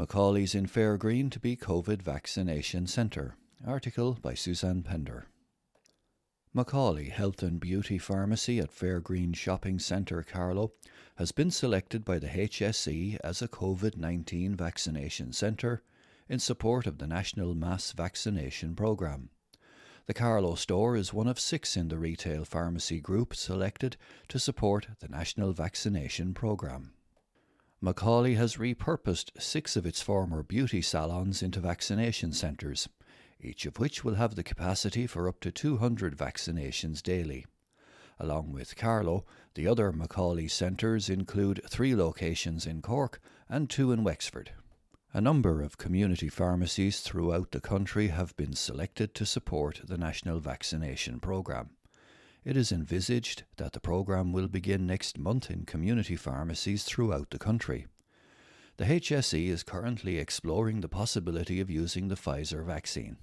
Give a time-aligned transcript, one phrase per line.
[0.00, 3.36] McCauley's in Fairgreen to be COVID vaccination centre.
[3.66, 5.26] Article by Suzanne Pender.
[6.56, 10.72] McCauley Health and Beauty Pharmacy at Fairgreen Shopping Centre, Carlow,
[11.16, 15.82] has been selected by the HSE as a COVID 19 vaccination centre
[16.30, 19.28] in support of the National Mass Vaccination Programme.
[20.06, 23.98] The Carlow store is one of six in the retail pharmacy group selected
[24.28, 26.94] to support the National Vaccination Programme.
[27.82, 32.90] McCauley has repurposed six of its former beauty salons into vaccination centres,
[33.40, 37.46] each of which will have the capacity for up to 200 vaccinations daily.
[38.18, 39.24] Along with Carlow,
[39.54, 44.52] the other McCauley centres include three locations in Cork and two in Wexford.
[45.14, 50.38] A number of community pharmacies throughout the country have been selected to support the national
[50.38, 51.70] vaccination programme.
[52.42, 57.38] It is envisaged that the programme will begin next month in community pharmacies throughout the
[57.38, 57.86] country.
[58.78, 63.18] The HSE is currently exploring the possibility of using the Pfizer vaccine.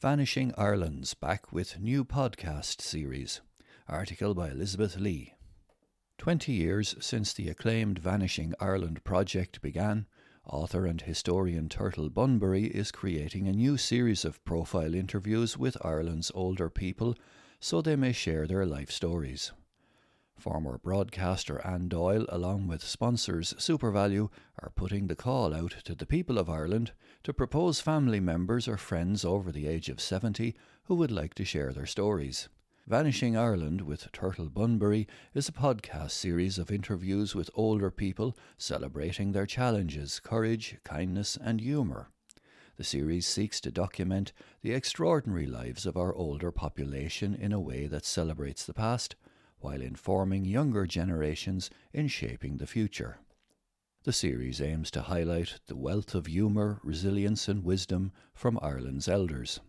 [0.00, 3.40] Vanishing Ireland's back with new podcast series.
[3.88, 5.34] Article by Elizabeth Lee.
[6.18, 10.06] Twenty years since the acclaimed Vanishing Ireland project began,
[10.46, 16.32] author and historian Turtle Bunbury is creating a new series of profile interviews with Ireland's
[16.34, 17.16] older people
[17.60, 19.52] so they may share their life stories.
[20.36, 24.28] Former broadcaster Anne Doyle, along with sponsors SuperValu,
[24.60, 28.76] are putting the call out to the people of Ireland to propose family members or
[28.76, 32.48] friends over the age of 70 who would like to share their stories.
[32.88, 39.30] Vanishing Ireland with Turtle Bunbury is a podcast series of interviews with older people celebrating
[39.30, 42.10] their challenges, courage, kindness, and humour.
[42.76, 44.32] The series seeks to document
[44.62, 49.14] the extraordinary lives of our older population in a way that celebrates the past
[49.60, 53.20] while informing younger generations in shaping the future.
[54.02, 59.60] The series aims to highlight the wealth of humour, resilience, and wisdom from Ireland's elders.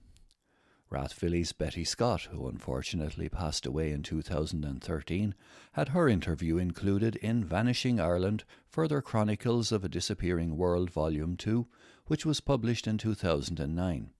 [0.94, 5.34] Rathvilly's Betty Scott, who unfortunately passed away in 2013,
[5.72, 11.66] had her interview included in Vanishing Ireland Further Chronicles of a Disappearing World Volume 2,
[12.06, 14.12] which was published in 2009,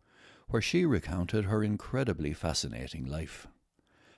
[0.48, 3.46] where she recounted her incredibly fascinating life.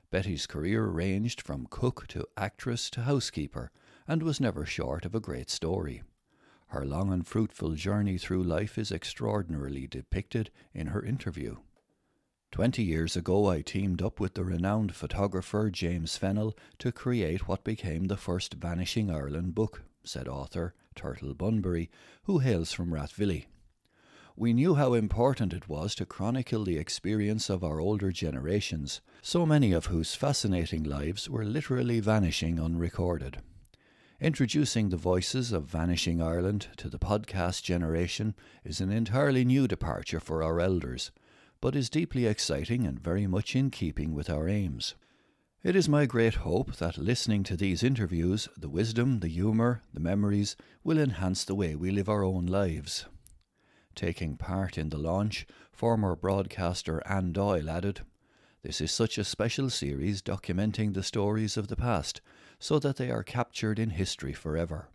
[0.10, 3.70] Betty's career ranged from cook to actress to housekeeper
[4.08, 6.04] and was never short of a great story.
[6.68, 11.58] Her long and fruitful journey through life is extraordinarily depicted in her interview.
[12.56, 17.66] Twenty years ago, I teamed up with the renowned photographer James Fennell to create what
[17.66, 21.90] became the first Vanishing Ireland book, said author Turtle Bunbury,
[22.24, 23.48] who hails from Rathvilly.
[24.38, 29.46] We knew how important it was to chronicle the experience of our older generations, so
[29.46, 33.40] many of whose fascinating lives were literally vanishing unrecorded.
[34.22, 38.34] Introducing the voices of Vanishing Ireland to the podcast generation
[38.64, 41.12] is an entirely new departure for our elders,
[41.62, 44.96] but is deeply exciting and very much in keeping with our aims.
[45.64, 50.00] It is my great hope that listening to these interviews, the wisdom, the humour, the
[50.00, 53.06] memories will enhance the way we live our own lives.
[53.96, 58.02] Taking part in the launch, former broadcaster Anne Doyle added,
[58.62, 62.22] This is such a special series documenting the stories of the past,
[62.60, 64.90] so that they are captured in history forever.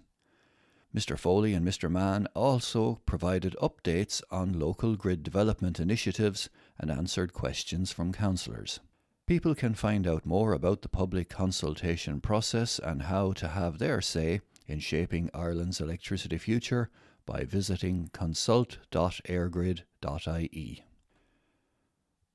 [0.96, 1.18] Mr.
[1.18, 1.92] Foley and Mr.
[1.92, 6.50] Mann also provided updates on local grid development initiatives
[6.80, 8.80] and answered questions from councillors.
[9.28, 14.02] People can find out more about the public consultation process and how to have their
[14.02, 16.90] say in shaping Ireland's electricity future
[17.26, 20.84] by visiting consult.eirgrid.ie.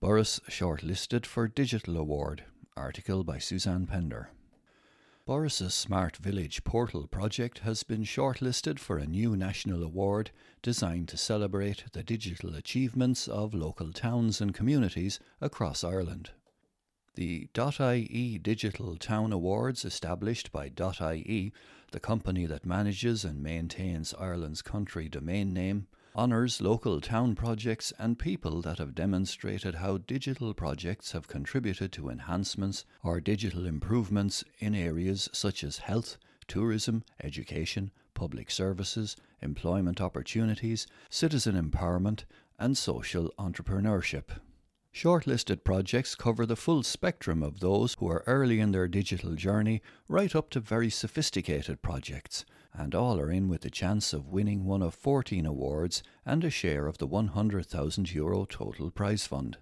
[0.02, 2.44] Borris shortlisted for Digital Award.
[2.76, 4.30] Article by Suzanne Pender.
[5.26, 10.30] Borris's Smart Village Portal project has been shortlisted for a new national award
[10.62, 16.30] designed to celebrate the digital achievements of local towns and communities across Ireland.
[17.14, 20.72] The .ie Digital Town Awards, established by
[21.12, 21.52] .ie,
[21.90, 28.18] the company that manages and maintains Ireland's country domain name, honours local town projects and
[28.18, 34.74] people that have demonstrated how digital projects have contributed to enhancements or digital improvements in
[34.74, 42.24] areas such as health, tourism, education, public services, employment opportunities, citizen empowerment,
[42.58, 44.24] and social entrepreneurship.
[44.94, 49.80] Shortlisted projects cover the full spectrum of those who are early in their digital journey,
[50.06, 54.64] right up to very sophisticated projects, and all are in with the chance of winning
[54.64, 59.58] one of 14 awards and a share of the €100,000 Euro total prize fund.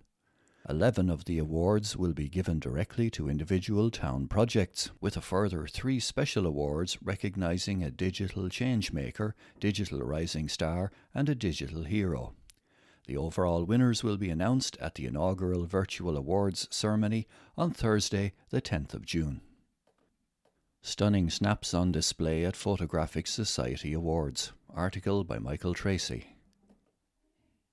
[0.68, 5.66] 11 of the awards will be given directly to individual town projects, with a further
[5.66, 12.34] three special awards recognising a digital changemaker, digital rising star, and a digital hero.
[13.06, 18.60] The overall winners will be announced at the inaugural virtual awards ceremony on Thursday, the
[18.60, 19.40] 10th of June.
[20.82, 24.52] Stunning snaps on display at Photographic Society Awards.
[24.74, 26.36] Article by Michael Tracy.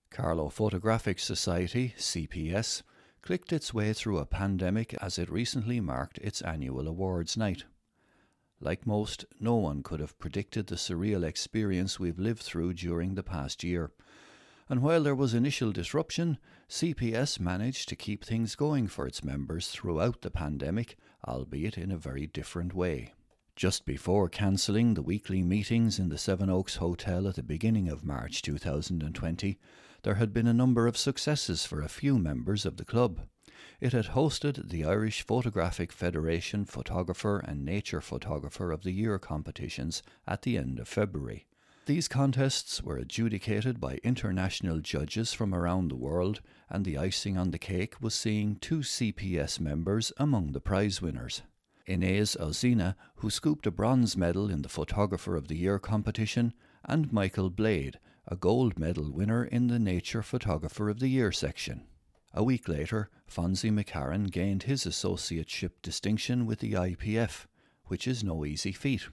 [0.10, 2.84] Carlow Photographic Society, CPS,
[3.22, 7.64] clicked its way through a pandemic as it recently marked its annual awards night.
[8.60, 13.24] Like most, no one could have predicted the surreal experience we've lived through during the
[13.24, 13.92] past year
[14.70, 16.38] and while there was initial disruption,
[16.70, 20.98] CPS managed to keep things going for its members throughout the pandemic,
[21.28, 23.14] albeit in a very different way.
[23.56, 28.04] Just before cancelling the weekly meetings in the Seven Oaks Hotel at the beginning of
[28.06, 29.58] March 2020,
[30.04, 33.22] there had been a number of successes for a few members of the club.
[33.82, 40.04] It had hosted the Irish Photographic Federation Photographer and Nature Photographer of the Year competitions
[40.28, 41.48] at the end of February.
[41.88, 47.52] These contests were adjudicated by international judges from around the world, and the icing on
[47.52, 51.42] the cake was seeing two CPS members among the prize winners.
[51.86, 56.54] Inez Alzina, who scooped a bronze medal in the Photographer of the Year competition,
[56.84, 61.88] and Michael Blade, a gold medal winner in the Nature Photographer of the Year section.
[62.34, 67.46] A week later, Fonzie McCarran gained his associateship distinction with the IPF,
[67.86, 69.08] which is no easy feat.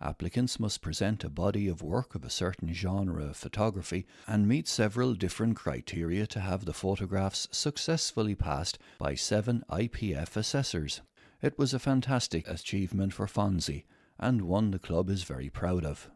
[0.00, 4.68] Applicants must present a body of work of a certain genre of photography and meet
[4.68, 11.00] several different criteria to have the photographs successfully passed by seven IPF assessors.
[11.40, 13.84] It was a fantastic achievement for Fonzie
[14.18, 16.10] and one the club is very proud of.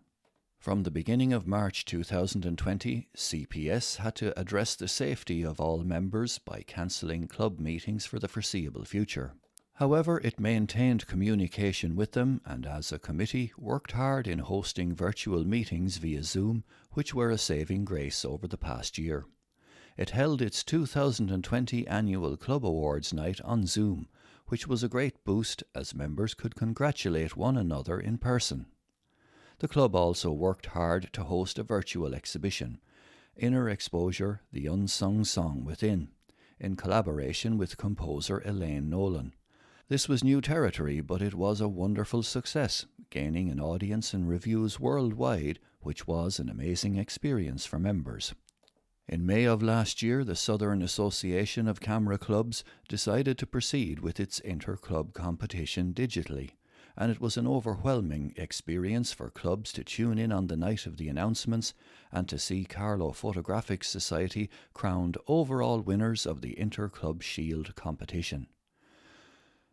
[0.58, 6.38] From the beginning of March 2020, CPS had to address the safety of all members
[6.38, 9.32] by cancelling club meetings for the foreseeable future.
[9.80, 15.42] However, it maintained communication with them and, as a committee, worked hard in hosting virtual
[15.46, 19.25] meetings via Zoom, which were a saving grace over the past year.
[19.96, 24.06] It held its 2020 annual Club Awards night on Zoom,
[24.49, 28.66] which was a great boost as members could congratulate one another in person.
[29.60, 32.82] The club also worked hard to host a virtual exhibition,
[33.34, 36.08] Inner Exposure The Unsung Song Within,
[36.58, 39.32] in collaboration with composer Elaine Nolan.
[39.90, 44.78] This was new territory, but it was a wonderful success, gaining an audience and reviews
[44.78, 48.32] worldwide, which was an amazing experience for members.
[49.09, 54.20] In May of last year, the Southern Association of Camera Clubs decided to proceed with
[54.20, 56.50] its inter club competition digitally,
[56.97, 60.99] and it was an overwhelming experience for clubs to tune in on the night of
[60.99, 61.75] the announcements
[62.12, 68.47] and to see Carlow Photographic Society crowned overall winners of the Inter-Club Shield competition.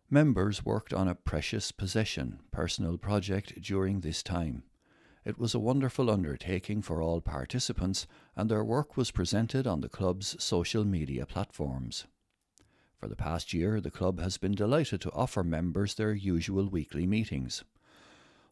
[0.09, 4.63] Members worked on a precious possession personal project during this time.
[5.25, 9.89] It was a wonderful undertaking for all participants, and their work was presented on the
[9.89, 12.05] club's social media platforms.
[12.97, 17.05] For the past year, the club has been delighted to offer members their usual weekly
[17.05, 17.65] meetings.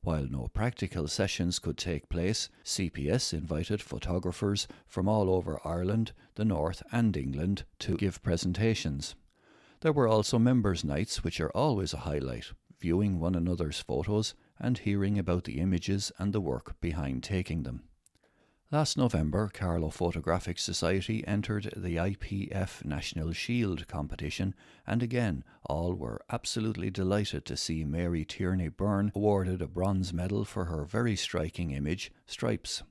[0.01, 6.43] While no practical sessions could take place, CPS invited photographers from all over Ireland, the
[6.43, 9.15] North, and England to give presentations.
[9.81, 14.77] There were also members' nights, which are always a highlight, viewing one another's photos and
[14.77, 17.83] hearing about the images and the work behind taking them.
[18.71, 24.55] Last November, Carlow Photographic Society entered the IPF National Shield competition,
[24.87, 30.45] and again, all were absolutely delighted to see Mary Tierney Byrne awarded a bronze medal
[30.45, 32.81] for her very striking image, Stripes.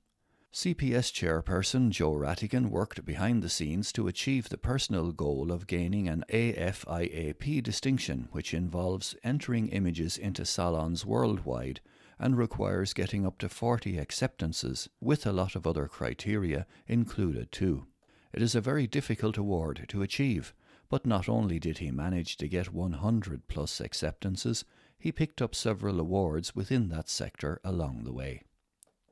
[0.55, 6.07] CPS chairperson Joe Rattigan worked behind the scenes to achieve the personal goal of gaining
[6.07, 11.81] an AFIAP distinction, which involves entering images into salons worldwide
[12.21, 17.89] and requires getting up to 40 acceptances, with a lot of other criteria included too.
[18.33, 20.55] It is a very difficult award to achieve,
[20.89, 24.65] but not only did he manage to get 100 plus acceptances,
[24.97, 28.43] he picked up several awards within that sector along the way.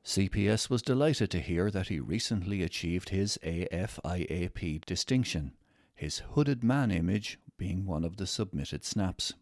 [0.05, 5.53] CPS was delighted to hear that he recently achieved his AFIAP distinction,
[5.95, 9.33] his hooded man image being one of the submitted snaps.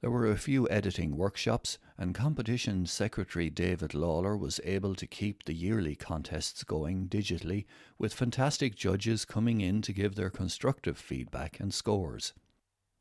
[0.00, 5.44] There were a few editing workshops, and competition secretary David Lawler was able to keep
[5.44, 7.66] the yearly contests going digitally,
[7.98, 12.32] with fantastic judges coming in to give their constructive feedback and scores.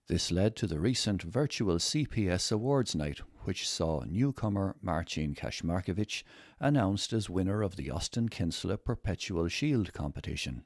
[0.07, 6.21] This led to the recent virtual CPS Awards night, which saw newcomer Marcin Kashmarkovich
[6.59, 10.65] announced as winner of the Austin Kinsella Perpetual Shield competition.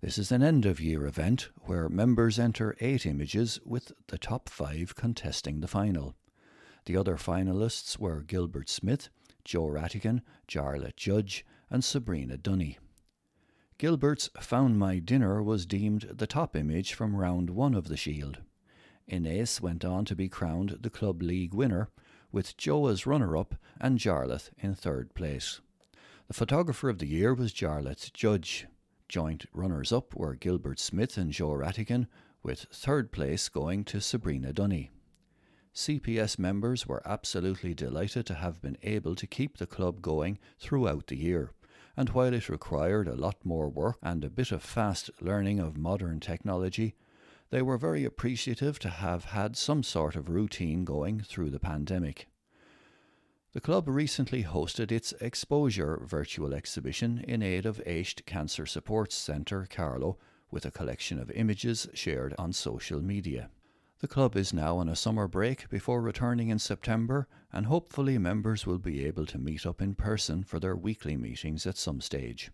[0.00, 4.48] This is an end of year event where members enter eight images with the top
[4.48, 6.14] five contesting the final.
[6.84, 9.08] The other finalists were Gilbert Smith,
[9.44, 12.78] Joe Rattigan, Jarlath Judge, and Sabrina Dunny.
[13.76, 18.38] Gilbert's Found My Dinner was deemed the top image from round one of the Shield.
[19.08, 21.88] Inez went on to be crowned the Club League winner,
[22.30, 25.60] with Joe as runner up and Jarlath in third place.
[26.28, 28.66] The photographer of the year was Jarlath Judge.
[29.08, 32.06] Joint runners up were Gilbert Smith and Joe Rattigan,
[32.42, 34.90] with third place going to Sabrina Dunny.
[35.74, 41.06] CPS members were absolutely delighted to have been able to keep the club going throughout
[41.06, 41.52] the year.
[41.96, 45.78] And while it required a lot more work and a bit of fast learning of
[45.78, 46.94] modern technology,
[47.50, 52.28] they were very appreciative to have had some sort of routine going through the pandemic.
[53.52, 59.66] The club recently hosted its Exposure virtual exhibition in aid of Aisht Cancer Support Centre,
[59.70, 60.18] Carlow
[60.50, 63.50] with a collection of images shared on social media.
[64.00, 68.66] The club is now on a summer break before returning in September, and hopefully members
[68.66, 72.50] will be able to meet up in person for their weekly meetings at some stage.